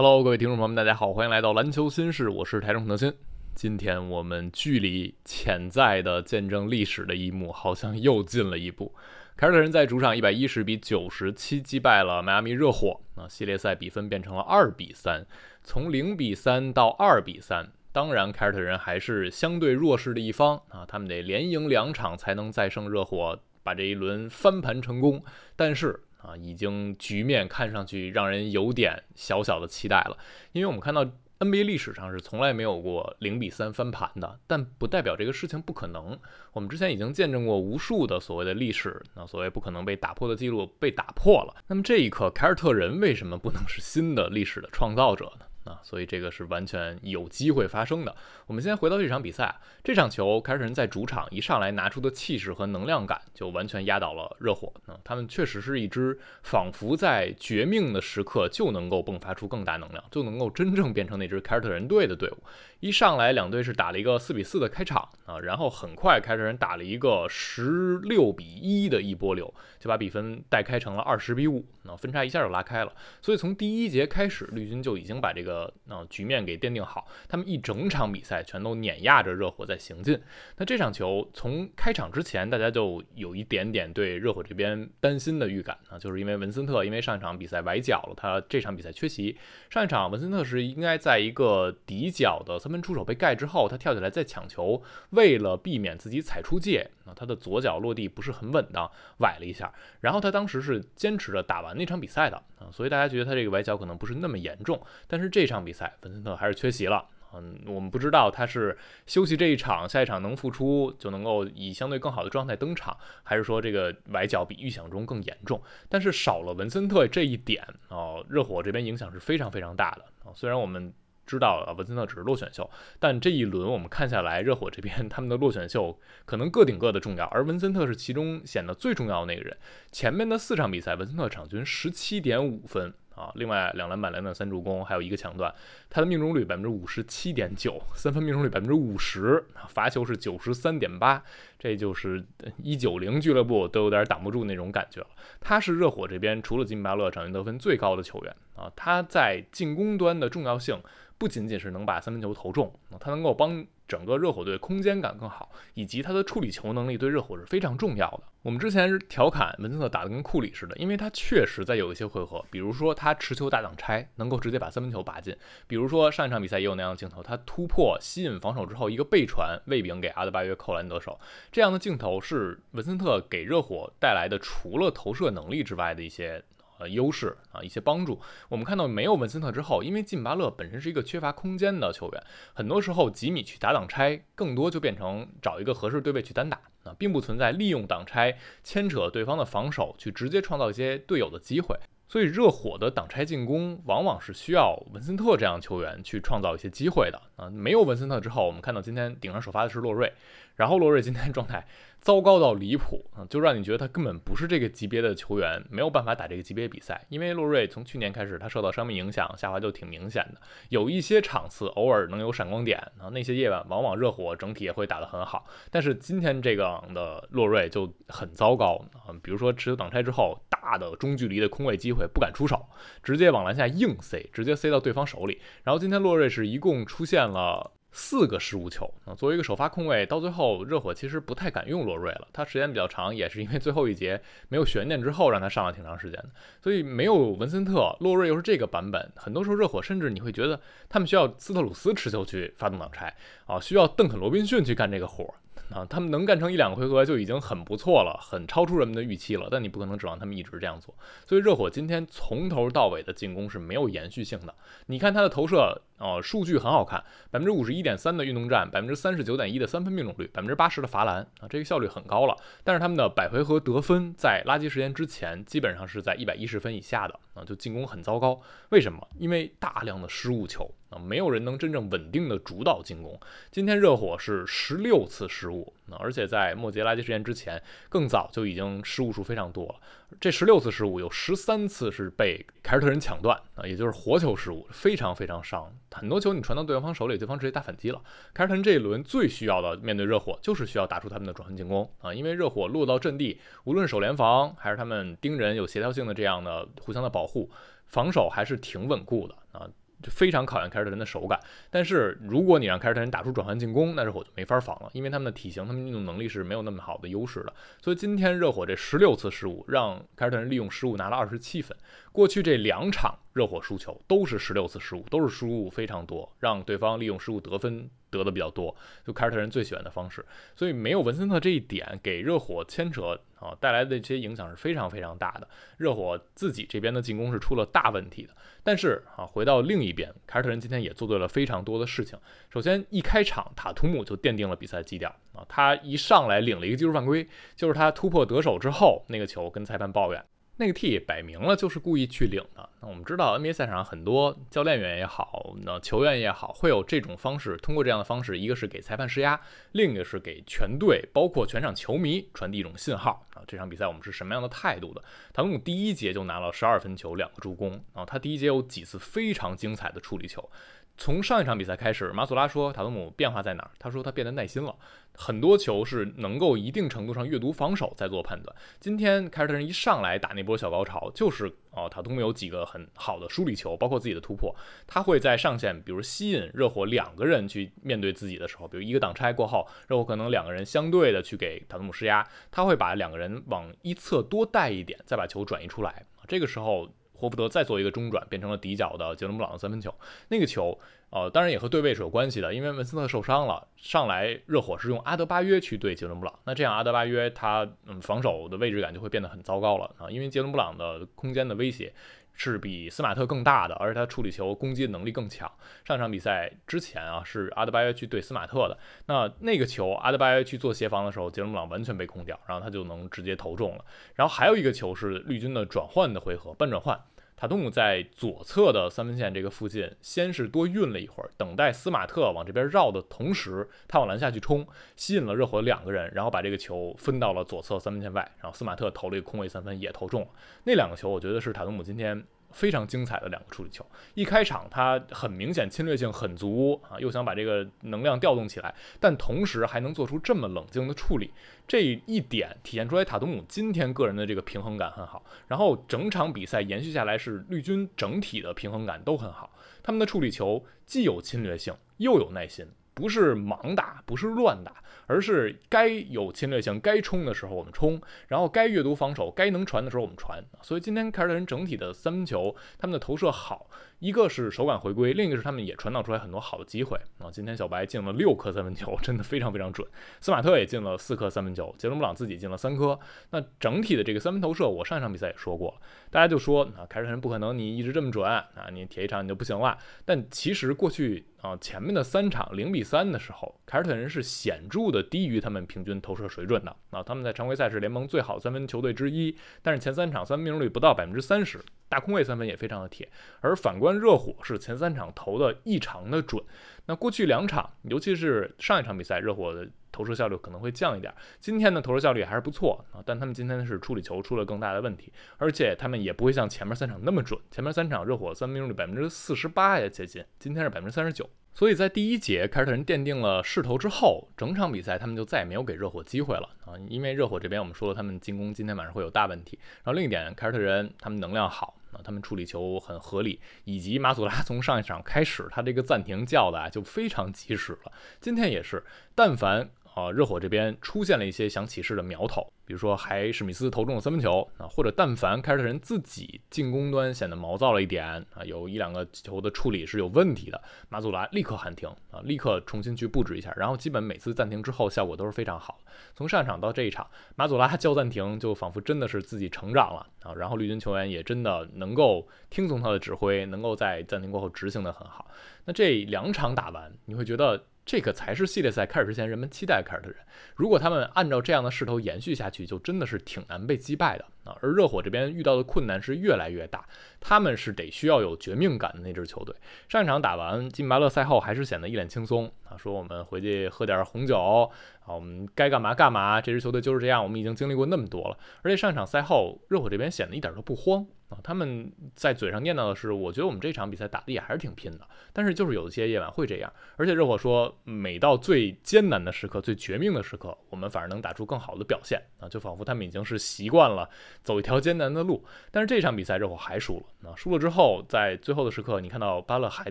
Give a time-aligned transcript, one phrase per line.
[0.00, 3.12] Hello，各位听众朋友们，大家好，欢迎来到篮球新事，我是台中德鑫。
[3.56, 8.94] 今天我们距离潜在的见证历史的一幕，好像又近了一步。
[9.36, 15.26] 凯尔特人在主场一百一十比九十七击败了迈阿密热火，那系列赛比分变成了二比三，
[15.64, 17.68] 从零比三到二比三。
[17.90, 25.20] 当然，凯尔特人还是相对弱势的一方啊，他们得连赢两场才能再胜热火，把这一轮翻盘成功。
[25.56, 30.16] 但是啊，已经局面看上去让人有点小小的期待了，
[30.52, 31.04] 因为我们看到
[31.38, 36.18] NBA 历史上是从来没有过零比三翻盘的，但不代表这个事情不可能。
[36.52, 41.54] 我们之前已经见证过无数的所谓的历史，那所谓不可能被打破的记录被打破了。
[41.68, 45.46] 那么这一刻，凯尔特人为什么不能是新的历史的创造者呢？
[45.68, 48.16] 啊，所以这个是完全有机会发生的。
[48.46, 49.54] 我们先回到这场比赛，
[49.84, 54.72] 这场球凯尔特人在主场一上来拿出的气势和能量感，就完全压倒了热火。
[54.86, 62.38] 啊，他们确实是一支仿佛在绝命的时刻就能够迸发出更大能量，就能够真正变成那支凯尔特人队的队伍。
[62.80, 72.92] 一上来两队是打了一个四比四的开场啊，然后很快凯尔特人打了一个十六比一的一波流，就把比分带开成了二十比五，那分差一下就拉开了。
[73.20, 75.57] 所以从第一节开始，绿军就已经把这个。
[75.58, 80.20] 呃，那局面给奠定好，他们一整场比赛全都碾压着热火在行进。
[80.56, 89.36] 那这场球从开场之前，大家就有一点点对热火这边担心的预感啊，就是因为文森特因为上一场比赛崴脚了，他这场比赛缺席。
[89.68, 98.88] 上一场文森特是应该在一个底角的三分出手被盖之后，他跳起来再抢球，为了避免自己踩出界，啊他的左脚落地不是很稳当，
[99.18, 99.74] 崴了一下。
[100.00, 105.48] 然后他当时是坚持着打完那场比赛的啊，所以大家觉得他这个崴脚可能不是那么严重，但是这。
[105.48, 107.08] 场比赛，文森特还是缺席了。
[107.32, 108.76] 嗯，我们不知道他是
[109.06, 115.58] 休息这一场，下一场能复出就能够以相对更好的状态登场，还是说这个崴脚比预想中更严重？
[115.88, 120.32] 但是少了文森特这一点哦，热火这边影响是非常非常大的啊。
[120.34, 120.92] 虽然我们
[121.28, 122.68] 知道啊，文森特只是落选秀，
[122.98, 129.56] 但这一轮我们看下来，热火这边他们的落选秀可能各顶各的重要，而文森特是其中显得最重要的那个人。
[129.92, 132.94] 前面的四场比赛，文森特场均十七点五分。
[133.18, 135.52] 啊，另外两篮板、两点三助攻，还有一个抢断，
[135.90, 141.20] 他的命中率百分之五十七点九，三分命中率百分之五十，罚球是九十三点八，
[141.58, 142.24] 这就是
[142.62, 145.08] 一九零俱乐部都有点挡不住那种感觉了。
[145.40, 150.80] 他是热火这边除了金巴勒场均得分最高的球员啊，他在进攻端的重要性
[151.18, 153.66] 不仅仅是能把三分球投中，他能够帮。
[153.88, 158.24] 整个热火队空间感更好，以及他的处理球能力对热火是非常重要的。
[158.42, 165.34] 我们之前是调侃文森特打得跟库里似的，因为他确实在有一些回合，比如说他持球大挡拆，能够直接把三分球拔进；
[165.66, 171.18] 比如说上一场比赛也有那样的镜头，他突破吸引防守之后一个背传喂饼给阿德巴约扣篮得手，
[171.50, 176.44] 这样的镜头是文森特给热火带来的除了投射能力之外的一些。
[176.78, 178.20] 呃，优势啊，一些帮助。
[178.48, 182.22] 我们看到没有文森特之后，因为金巴勒本身是一个缺乏空间的球员，
[182.54, 191.76] 很多时候吉米去打挡拆，更多就变成找一个合适对位去单打啊，并不存在利用挡拆牵扯对方的防守去直接创造一些队友的机会。
[192.10, 197.50] 所以热火的挡拆进攻往往是需要文森特这样球员去创造一些机会的啊。
[197.50, 200.10] 没有文森特之后，我们看到今天顶上首发的是洛瑞，
[200.56, 201.66] 然后洛瑞今天状态。
[202.00, 203.26] 糟糕到离谱啊！
[203.28, 207.04] 就让你觉得他根本不是这个级别的球员，没有办法打这个级别比赛。
[207.08, 210.40] 因为洛瑞从去年开始，他受到伤病影响，下滑就挺明显的。
[210.70, 215.46] 有一些场次偶尔能有闪光点啊，那些夜晚往往热火整体也会打得很好。
[215.70, 222.64] 但是今天这个的洛瑞就很糟糕啊，比如说持球挡拆之后，大的中距离的空位机会不敢出手，
[223.02, 225.40] 直接往篮下硬塞，直接塞到对方手里。
[225.64, 227.72] 然后今天洛瑞是一共出现了。
[228.00, 229.12] 四个失误球啊！
[229.12, 232.28] 作为一个首发控卫，到最后热火其实不太敢用洛瑞了。
[232.32, 236.30] 他时间比较长，也是因为最后一节没有悬念之后让他上了挺长时间的。
[236.62, 240.58] 所以没有文森特，洛瑞又是这个版本，很多时候热火甚至你会觉得
[240.88, 243.12] 他们需要斯特鲁斯持球去发动挡拆
[243.46, 245.34] 啊，需要邓肯罗宾逊去干这个活儿。
[245.70, 249.48] 啊，他们能干成一两个回合就已经很不错了，很超出人们的预期了。
[249.50, 250.94] 但你不可能指望他们一直这样做。
[251.26, 254.54] 所以热火今天从头到尾的进攻是没有延续性的。
[254.86, 256.98] 你看他的投射，呃，数据很好看，
[257.30, 262.34] 百分之五十一点三的运动战，百分之三十九点一的三分命中率，百分之八十的罚篮啊，这个效率很高了。
[262.64, 268.40] 但是他们的百回合得分在垃圾时间之前基本上是在一百一十分以下的啊，就进攻很糟糕。
[268.70, 269.06] 为什么？
[269.18, 270.70] 因为大量的失误球。
[270.90, 273.20] 啊，没有人能真正稳定的主导进攻。
[273.50, 279.74] 今天热火是十六次失误，啊而且在末节垃圾时间之前，更早就已经失误数非常多了。
[280.18, 285.70] 这十六次失误有十三次是被凯尔特人抢断啊，也就是活球失误，非常非常伤。
[285.90, 288.00] 很多球你传到对方手里，对方直接打反击了。
[288.34, 297.50] 凯尔特人这一轮最需要的面对热火，就是需要打出他们的转换进攻啊，因为热火落到阵地，无论守联防还是他们盯人有协调性的这样的互相的保护，
[297.86, 299.68] 防守还是挺稳固的啊。
[300.00, 301.40] 就非常考验凯尔特人的手感。
[301.70, 307.52] 但是如果你让凯尔特人打出转换进攻，那热火就没法防了，因为他们的体型、他们运动能力是没有那么好的优势的。
[307.82, 311.76] 所以今天热火这十六次失误，让凯尔特人利用失误拿了二十七分。
[312.18, 317.88] 过去这两场热火输球都是十六次失误，都是失误非常多，让对方利用失误得分。
[318.10, 318.74] 得的比较多，
[319.06, 320.24] 就凯尔特人最喜欢的方式，
[320.56, 325.46] 所以没有文森特这一点给热火牵扯啊带来的这些影响是非常非常大的。
[325.76, 328.34] 热火自己这边的进攻是出了大问题的，
[328.64, 332.18] 但是啊回到另一边，凯尔特人今天也做对了非常多的事情。
[332.48, 340.24] 首先一开场塔图姆就奠定了比赛基调啊，他一上来领了一个技术犯规，就是他突破得手之后那个球跟裁判抱怨。
[340.60, 342.68] 那个 T 摆明了就是故意去领的。
[342.80, 349.40] 那我们知道 NBA 赛场上很多教练员也好，那球员也好，会有这种方式，通过这样的方式，一个是给裁判施压，
[349.72, 355.02] 另一个是给全队，包括全场球迷传递一种信号啊，这场比赛我们是什么样的态度的？
[355.32, 360.50] 塔图姆第一节就拿了十二分球，两个助攻啊，他第一节有几次非常精彩的处理球。
[360.98, 363.70] 从上一场比赛开始，马索拉说塔图姆变化在哪儿？
[363.78, 364.74] 他说他变得耐心了，
[365.14, 368.54] 很多球是能够一定程度上阅读防守再做判断。
[368.80, 374.52] 今天凯尔特人一上来打那波小高潮，就是哦塔图姆有几个很好的梳理球，包括自己的突破，
[374.88, 386.88] 他会在上线，比如吸引热火两个人去面对自己的时候，比如一个挡拆过后，热火可能两个人相对的去给塔图姆施压，他会把两个人往一侧多带一点，再把球转移出来，这个时候。
[387.18, 389.92] 霍福德再做一个中转，变成了底角的杰伦布朗的三分球。
[390.28, 390.78] 那个球，
[391.10, 401.92] 呃，当然也和对位是有关系的，因为文斯特受伤了，上来热火是用阿德巴约去对杰伦布朗，那这样阿德巴约他嗯防守的位置感就会变得很糟糕了啊，因为杰伦布朗的空间的威胁。
[402.38, 405.50] 是比斯马特更大的，而且他处理球攻击的能力更强。
[405.84, 413.84] 上场比赛之前啊，是阿德巴约去对斯马特的，那那个球阿德巴约去做协防的时候，杰伦布朗完全被控掉，然后他就能直接投中了。
[414.14, 416.98] 然后还有一个球是绿军的转换的回合，半转换。
[417.40, 430.28] 塔图姆在左侧的三分线这个附近，先是多运了一会儿，等待斯马特往这边绕的同时，他往篮下去冲，吸引了热火两个人，然后把这个球分到了左侧三分线外，然后斯马特投了一个空位三分，也投中了。
[430.64, 432.24] 那两个球，我觉得是塔图姆今天。
[432.50, 433.84] 非常精彩的两个处理球，
[434.14, 441.30] 一开场他很明显侵略性很足啊，又想把这个能量调动起来，但同时还能做出这么冷静的处理，
[441.66, 445.24] 这一点体现出来塔图姆今天个人的这个平衡感很好。
[445.46, 449.50] 然后整场比赛延续下来是绿军整体的平衡感都很好，
[449.82, 452.66] 他们的处理球既有侵略性又有耐心，
[452.98, 454.72] 不是盲打，不是乱打。
[455.10, 460.44] 而是该有侵略性、该冲的时候我们冲，然后该阅读防守、该能传的时候我们传。
[460.60, 463.70] 所以今天凯尔特人整体的三分球，他们的投射好。
[463.98, 467.26] 一个是手感回归，另一个是他们也传导出来很多好的机会啊！
[467.32, 469.86] 今天小白进了六颗三分球，真的非常非常准。
[470.20, 472.96] 斯马特也进了四颗三分球，杰伦布朗自己进了三颗。
[473.30, 475.76] 那整体的这个三分投射，我上一场比赛也说过，
[476.12, 479.76] 大家就说啊，凯尔特人不可能你一直这么准啊，你铁一场你就不行了。
[480.04, 487.02] 但其实过去啊前面的三场零比三的时候，凯尔特人是显著的低于他们平均投射水准的啊！
[487.02, 491.58] 他们在常规赛是联盟最好三分球队之一，但是前三场三分命中率不到百分之三十。
[491.88, 493.08] 大空位三分也非常的铁，
[493.40, 496.42] 而反观热火是前三场投的异常的准。
[496.86, 501.12] 那过去两场，尤其是上一场比赛，热火的投射效率可能会降一点。
[501.38, 507.38] 今天的投射效率还是不错啊，但他们今天是处理球出了更大的问题，而且他们也不会像前面三场那么准。
[507.50, 511.28] 前面三场热火三分命中率百分之四十八也接近，今天是百分之三十九。
[511.54, 516.78] 所以在第一节凯尔特人奠定了势头之后，整场比赛他们就再也没有给热火机会了啊！
[516.88, 519.58] 因为热火这边我们说了，他们进攻今天晚上会有大问题。
[519.82, 527.92] 然后另一点，凯尔特人他们能量好啊，他们处理球很合理，以及马祖拉从上一场开始，他这个暂停叫的啊就非常及时了。
[528.20, 529.70] 今天也是，但凡。
[529.98, 545.80] 啊，热火这边出现了一些想起势的苗头，比如说还史密斯投中了三分球啊，或者但凡凯尔特人自己进攻端显得毛躁了一点啊，有一两个球的处理是有问题的，马祖拉立刻喊停啊，立刻重新去布置一下，然后基本每次暂停之后效果都是非常好。
[546.14, 555.28] 从上场到这一场，马祖拉叫暂停就仿佛真的是自己成长了啊，然后绿军球员也真的能够听从他的指挥，能够在暂停过后执行的很好。
[555.64, 557.64] 那这两场打完，你会觉得？
[557.88, 560.18] 这个才是系列赛开始之前人们期待凯尔特人。
[560.54, 564.26] 如果他们按照这样的势头延续下去，就真的是挺难被击败的
[564.60, 566.86] 而热火这边遇到的困难是越来越大，
[567.20, 569.54] 他们是得需要有绝命感的那支球队。
[569.88, 576.40] 上一场打完金巴勒赛后，还是显得一脸轻松啊，说我们回去喝点红酒啊，我们该干嘛干嘛。
[576.40, 578.38] 这支球队就是这样，我们已经经历过那么多了。
[578.62, 594.08] 而且上一场赛后，热火这边显得一点都不慌啊，他们在嘴上念叨的是，我觉得我们这场比赛打的也还是挺拼的，但是就是有一些夜晚会这样，而且热火说，每到最艰难的时刻、最绝命的时刻，我们反而能打出更好的表现啊，就仿佛他们已经是习惯了
[594.48, 595.44] 走一条艰难的路。
[595.70, 599.90] 但是这场比赛热火还输了，啊，输了之后，在最后的时刻，你看到巴勒还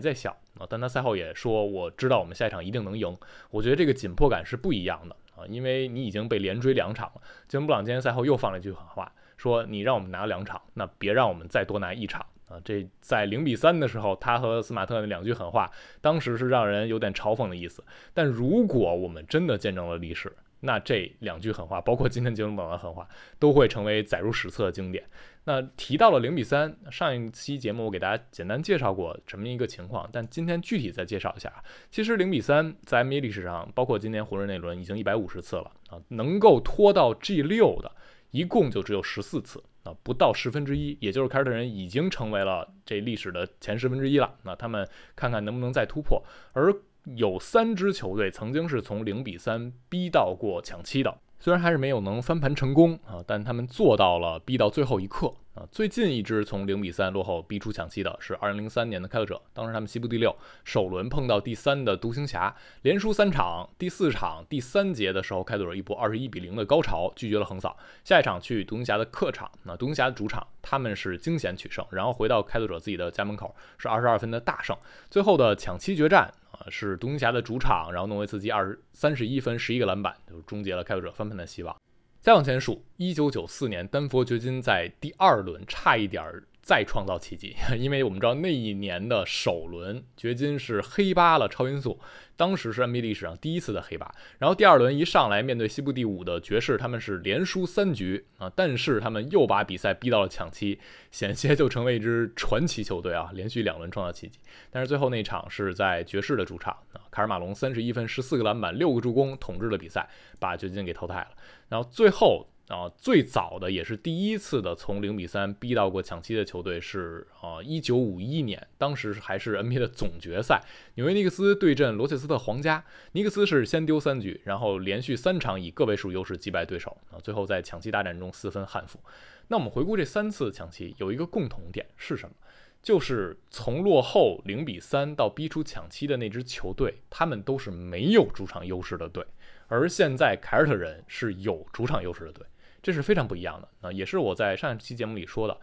[0.00, 3.16] 在笑啊，但他赛后也说，我知道我们下一场一定能赢。
[3.50, 7.22] 我觉得这个紧迫感是不一样的啊，因为你已经被连追两场了。
[7.46, 9.10] 杰伦布朗今天赛后又放了一句狠话。
[9.36, 12.58] 说你让我们拿两场，那别让我们再多拿一场啊！
[12.64, 17.84] 这在零比三的时候，他和斯马特那两句狠话，当时是让人有点嘲讽的意思。
[18.12, 25.04] 但如果我们真的见证了历史，那这两句狠话，包括今天杰伦堡的狠话，都会成为载入史册的经典。
[25.44, 31.52] 那提到了零比三，上一期节目我给大家简单介绍过这么一个情况，但今天具体再介绍一下。
[31.90, 37.90] 其实零比三在 NBA 历史上，包括今年湖人那轮，已经一百五十次了啊，能够拖到 G 六的。
[38.30, 44.34] 一共就只有十四次啊，不到十分之一，也就是凯尔特人已经成为了这历史的前十分之一了。
[44.42, 44.86] 那他们
[45.16, 46.22] 看看能不能再突破。
[46.52, 46.70] 而
[47.16, 51.18] 有三支球队曾经是从零比三逼到过抢七的。
[51.40, 55.66] 虽然还是没有能翻盘成功啊，但他们做到了逼到最后一刻啊。
[55.72, 60.34] 最近一支从零比三落后逼出抢七的是二零零三年的开拓者，当时他们西部第六，
[60.64, 74.76] 首轮碰到第三的独行侠，连输三场，第四场第三节的时候，开拓者一波二十一比零的高潮拒绝了横扫，下一场去独行侠的客场，那独行侠的主场他们是惊险取胜，然后回到开拓者自己的家门口是二十二分的大胜，
[75.10, 76.32] 最后的抢七决战。
[76.50, 81.76] 啊，是独行侠的主场，然后诺维茨基二十三十一分，十一个篮板，就终结了开拓者翻盘的希望。
[82.20, 86.44] 再往前数，一九九四年，丹佛掘金在第二轮差一点儿。
[86.68, 91.98] 再创造奇迹， 因为我们知道那一年的首轮掘金是黑八了超音速，
[92.36, 94.06] 当时是 NBA 历史上第一次的黑八。
[94.38, 100.78] 然后第二轮一上来面对西部第五的爵士，他们是连输三局啊，但是他们又把比赛逼到了抢七，
[101.10, 104.38] 险些就成为一支传奇球队啊， 连续两轮创造奇迹。
[104.70, 110.06] 但是最后那场是在爵士的主场啊，卡尔马龙三十一分、十四个篮板、六个助攻统治了比赛，
[110.38, 111.28] 把掘金给淘汰了。
[111.70, 112.46] 然后最后。
[112.68, 120.62] 啊，最早的也是第一次的从零比三逼到过抢七的球队是啊，一九五一年，当时还是 NBA 的总决赛，
[120.96, 129.00] 纽约尼克斯对阵罗切斯特皇家，尼克斯是先丢三局，然后连续三场以个位数优势击败对手啊，最后在抢七大战中四分憾负。
[129.48, 132.34] 那我们回顾这三次抢七，有一个共同点是什么？
[132.82, 139.24] 就是从落后零比三到逼出抢七的那支球队，他们都是没有主场优势的队，
[139.66, 142.46] 而现在凯尔特人是有主场优势的队。
[142.82, 145.58] 这是非常不一样的啊，也是我在上一期节目里说的，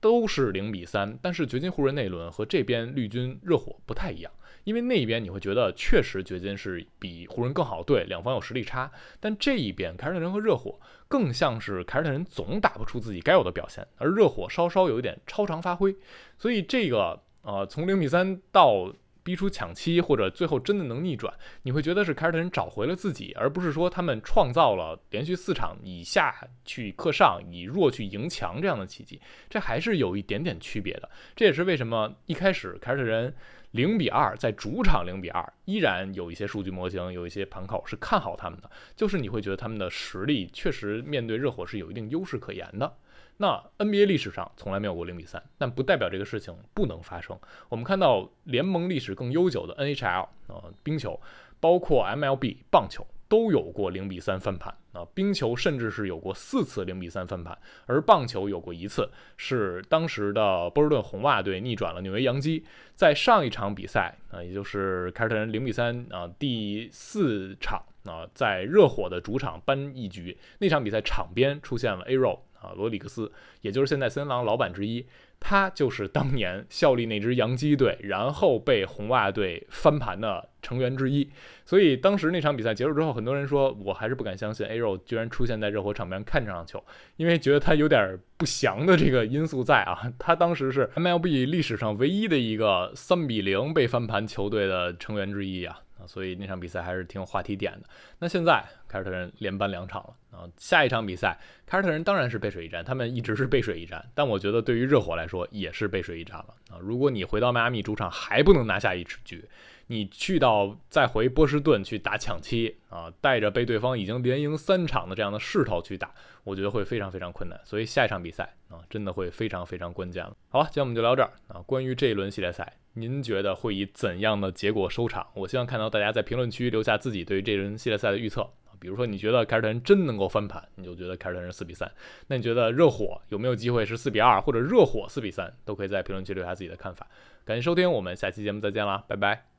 [0.00, 4.32] 都是零比三，但是掘金湖人那一轮和这边绿军热火不太一样，
[4.64, 15.96] 因为那一边你会觉得确实掘金是比湖人更好队，两方有实力差，但这一边凯尔特人和热火更像是凯尔特人总打不出自己该有的表现，而热火稍稍有一点超常发挥，
[16.38, 18.92] 所以这个呃从零比三到。
[19.28, 21.30] 逼出抢七，或者最后真的能逆转，
[21.64, 29.20] 你会觉得是凯尔特人找回了自己，而不是说他们创造了连续四场以下去克上，以弱去赢强这样的奇迹。
[29.50, 31.10] 这还是有一点点区别的。
[31.36, 33.34] 这也是为什么一开始凯尔特人
[33.72, 42.96] 零比二在主场零比二，依然有一些数据模型，有一些盘口是看好他们的，就是你会觉得他们的实力确实面对热火是有一定优势可言的。
[43.40, 47.38] 那 NBA 历史上从来没有过零比三，但不代表这个事情不能发生。
[47.68, 51.20] 我们看到联盟历史更悠久的 NHL 啊，冰球，
[51.60, 55.06] 包括 MLB 棒球都有过零比三翻盘啊。
[55.14, 62.64] 冰球甚至是有过四次零比三翻盘，而棒球有过一次，是当时的波士顿红袜队逆转了纽约洋基。
[62.96, 72.42] 在上一场比赛啊，也就是凯尔特人零比三啊第四场啊，在热火的主场扳一局，那场比赛场边出现了 A r o。
[72.60, 75.06] 啊，罗里克斯，也就是现在森林狼老板之一，
[75.38, 81.28] 他就是当年效力那支洋基队，然后被红袜队翻盘的成员之一。
[81.64, 86.82] 所以当时那场比赛结束之后，很多人说我还是不敢相信 A Ro 居然出现在热火场边看这场球，
[87.16, 90.12] 因为觉得他有点不祥的这个因素在啊。
[90.18, 95.80] 他当时是 MLB 历史上唯一的一个三比零被翻盘球队的成员之一啊。
[96.08, 97.88] 所以那场比赛还是挺有话题点的。
[98.18, 104.04] 那现在凯尔特人连扳两场了啊，下一场比赛凯尔特人当然是背水一战，他们一直是背水一战。
[104.14, 106.78] 但我觉得对于热火来说也是背水一战了啊。
[106.80, 109.44] 如果你回到迈阿密主场还不能拿下一局，
[109.88, 116.14] 你去到再回波士顿去打抢七啊，带着被对方已经连赢三场的这样的势头去打，
[116.44, 117.60] 我觉得会非常非常困难。
[117.64, 120.36] 所以下一场比赛啊，真的会非常非常关键了。
[120.48, 121.60] 好了，今天我们就聊这儿啊。
[121.62, 122.74] 关于这一轮系列赛。
[122.94, 125.24] 您觉得会以怎样的结果收场？
[125.34, 128.44] 我希望看到大家在评论区留下自己对于这轮系列赛的预测。
[128.80, 131.88] 比如说，你觉得凯尔特人真能够翻盘，你就觉得凯尔特人四比三。
[132.26, 137.06] 那你觉得热火有没有机会是四比二，或者热火四比三，都可以在评论区留下自己的看法。
[137.44, 139.57] 感谢收听，我们下期节目再见啦，拜拜。